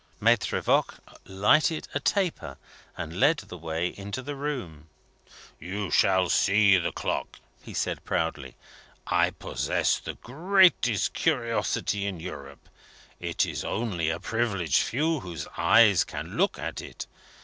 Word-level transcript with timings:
Maitre 0.19 0.59
Voigt 0.61 0.95
lighted 1.25 1.87
a 1.93 1.99
taper, 1.99 2.57
and 2.97 3.19
led 3.19 3.37
the 3.37 3.55
way 3.59 3.89
into 3.89 4.23
the 4.23 4.35
room. 4.35 4.89
"You 5.59 5.91
shall 5.91 6.27
see 6.27 6.75
the 6.79 6.91
clock," 6.91 7.39
he 7.61 7.75
said 7.75 8.03
proudly. 8.03 8.55
"I 9.05 9.29
possess 9.29 9.99
the 9.99 10.15
greatest 10.15 11.13
curiosity 11.13 12.07
in 12.07 12.19
Europe. 12.19 12.67
It 13.19 13.45
is 13.45 13.63
only 13.63 14.09
a 14.09 14.19
privileged 14.19 14.81
few 14.81 15.19
whose 15.19 15.47
eyes 15.55 16.03
can 16.03 16.35
look 16.35 16.57
at 16.57 16.81
it. 16.81 17.05